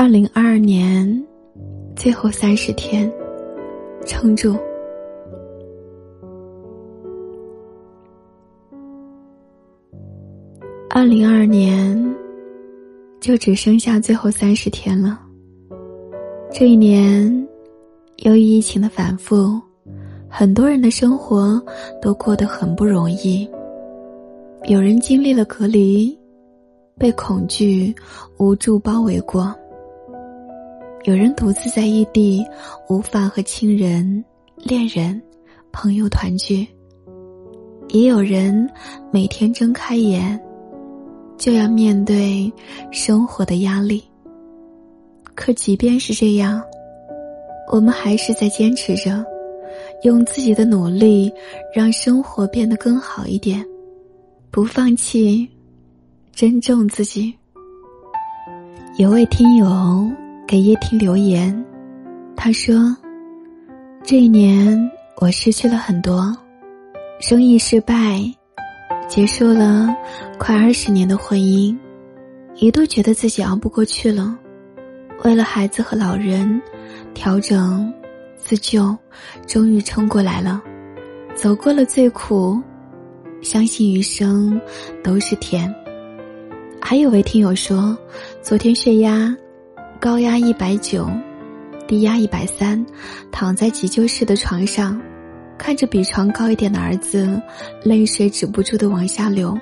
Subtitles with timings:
[0.00, 1.26] 二零二二年
[1.94, 3.12] 最后三十天，
[4.06, 4.56] 撑住。
[10.88, 12.16] 二零二二年
[13.20, 15.20] 就只剩下最后三十天了。
[16.50, 17.46] 这一年，
[18.22, 19.60] 由于疫情的反复，
[20.30, 21.62] 很多人的生活
[22.00, 23.46] 都过得很不容易。
[24.64, 26.18] 有人经历了隔离，
[26.96, 27.94] 被恐惧、
[28.38, 29.54] 无助包围过。
[31.04, 32.44] 有人独自在异地，
[32.88, 34.22] 无法和亲人、
[34.56, 35.20] 恋人、
[35.72, 36.66] 朋友团聚；
[37.88, 38.68] 也有人
[39.10, 40.38] 每天睁开眼，
[41.38, 42.52] 就要面对
[42.92, 44.04] 生活的压力。
[45.34, 46.62] 可即便是这样，
[47.72, 49.24] 我们还是在坚持着，
[50.02, 51.32] 用自己的努力
[51.74, 53.64] 让生活变得更好一点，
[54.50, 55.48] 不放弃，
[56.34, 57.34] 珍重自己。
[58.98, 59.66] 有位听友。
[60.50, 61.64] 给叶听留言，
[62.34, 62.74] 他说
[64.02, 66.36] ：“这一年我失去了很多，
[67.20, 68.20] 生意失败，
[69.08, 69.96] 结束了
[70.40, 71.78] 快二十年的婚姻，
[72.56, 74.36] 一度觉得自己熬不过去了。
[75.22, 76.60] 为了孩子和老人，
[77.14, 77.88] 调整
[78.36, 78.92] 自救，
[79.46, 80.60] 终于撑过来了，
[81.36, 82.60] 走过了最苦，
[83.40, 84.60] 相信余生
[85.00, 85.72] 都是甜。”
[86.82, 87.96] 还有位听友说，
[88.42, 89.32] 昨天血压。
[90.00, 91.06] 高压一百九，
[91.86, 92.82] 低压一百三，
[93.30, 94.98] 躺在急救室的床上，
[95.58, 97.38] 看着比床高一点的儿子，
[97.84, 99.56] 泪水止不住的往下流。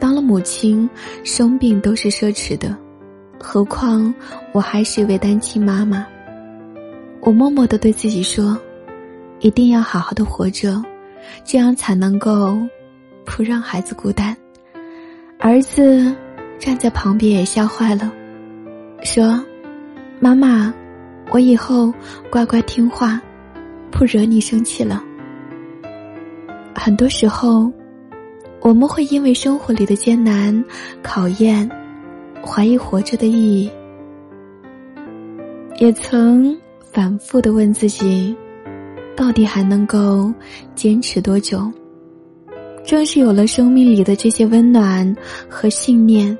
[0.00, 0.90] 当了母亲，
[1.22, 2.76] 生病都是奢侈的，
[3.38, 4.12] 何况
[4.50, 6.04] 我还是一位单亲妈妈。
[7.20, 8.58] 我默默的对自己说，
[9.38, 10.82] 一定要好好的活着，
[11.44, 12.58] 这样才能够
[13.24, 14.36] 不让孩子孤单。
[15.38, 16.12] 儿子
[16.58, 18.12] 站在旁边也吓坏了。
[19.04, 19.40] 说
[20.18, 20.72] ：“妈妈，
[21.30, 21.92] 我以后
[22.30, 23.20] 乖乖听话，
[23.90, 25.04] 不惹你生气了。”
[26.74, 27.70] 很多时候，
[28.60, 30.64] 我们会因为生活里的艰难、
[31.02, 31.70] 考验，
[32.44, 33.70] 怀疑活着的意义。
[35.78, 36.56] 也曾
[36.90, 38.34] 反复的问自己，
[39.14, 40.32] 到底还能够
[40.74, 41.70] 坚持多久？
[42.84, 45.14] 正是有了生命里的这些温暖
[45.48, 46.36] 和信念。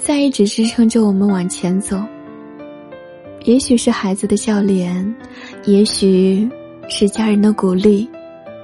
[0.00, 2.02] 在一直支撑着我们往前走。
[3.44, 5.14] 也许是孩子的笑脸，
[5.66, 6.48] 也许
[6.88, 8.08] 是家人的鼓励，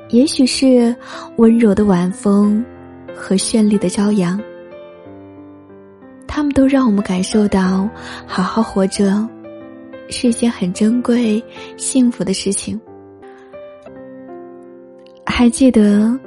[0.09, 0.95] 也许是
[1.37, 2.65] 温柔的晚风
[3.15, 4.41] 和绚丽的朝阳。
[6.27, 7.89] 他们都让我们感受到，
[8.27, 9.27] 好好活着
[10.09, 11.43] 是一件很珍贵、
[11.77, 12.81] 幸福的事情。
[15.25, 16.19] 还记得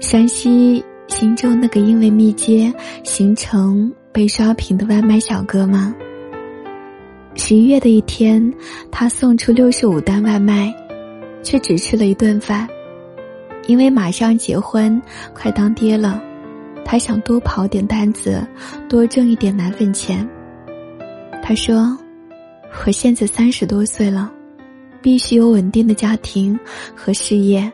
[0.00, 2.72] 山西忻州那个因为密接
[3.04, 3.90] 形成。
[4.12, 5.94] 被刷屏的外卖小哥吗？
[7.36, 8.52] 十一月的一天，
[8.90, 10.74] 他送出六十五单外卖，
[11.42, 12.68] 却只吃了一顿饭，
[13.66, 15.00] 因为马上结婚，
[15.32, 16.20] 快当爹了，
[16.84, 18.44] 他想多跑点单子，
[18.88, 20.28] 多挣一点奶粉钱。
[21.40, 21.96] 他说
[22.84, 24.30] ：“我现在三十多岁了，
[25.00, 26.58] 必须有稳定的家庭
[26.96, 27.70] 和事业。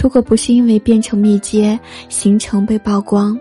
[0.00, 1.78] 如果不是因为变成密接，
[2.08, 3.38] 行程被曝光。”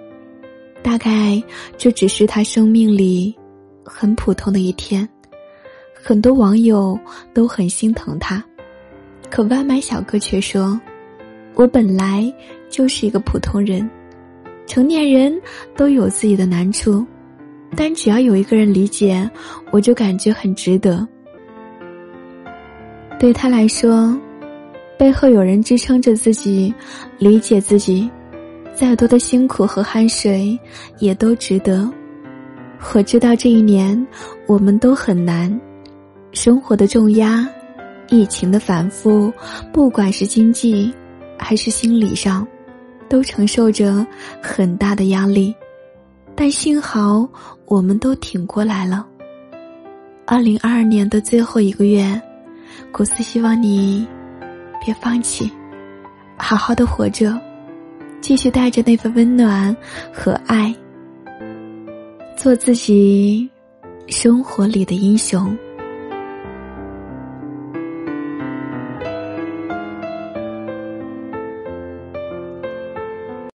[0.82, 1.42] 大概
[1.78, 3.36] 这只是他生命里
[3.84, 5.08] 很普通的一天，
[5.94, 6.98] 很多网友
[7.34, 8.44] 都很心疼他，
[9.30, 10.80] 可外卖小哥却说
[11.56, 12.34] ：“我本来
[12.70, 13.88] 就是一个普通人，
[14.66, 15.40] 成年人
[15.76, 17.06] 都有自己的难处，
[17.76, 19.30] 但只要有一个人理解，
[19.72, 21.08] 我就感觉很值得。”
[23.20, 24.18] 对他来说，
[24.98, 26.74] 背后有人支撑着自己，
[27.18, 28.10] 理解自己。
[28.74, 30.58] 再多的辛苦和汗水，
[31.00, 31.90] 也都值得。
[32.94, 34.08] 我知道这一年
[34.48, 35.60] 我们都很难，
[36.32, 37.46] 生活的重压，
[38.08, 39.32] 疫情的反复，
[39.74, 40.94] 不管是经济
[41.38, 42.48] 还是心理上，
[43.10, 44.06] 都承受着
[44.42, 45.54] 很大的压力。
[46.36, 47.28] 但幸好
[47.66, 49.06] 我们都挺过来了。
[50.26, 52.22] 二零二二年的最后一个月，
[52.94, 54.08] 古斯希望你
[54.86, 55.52] 别放弃，
[56.38, 57.38] 好好的活着。
[58.22, 59.76] 继续带着那份温暖
[60.14, 60.74] 和爱，
[62.38, 63.50] 做自己
[64.08, 65.58] 生活里的英雄。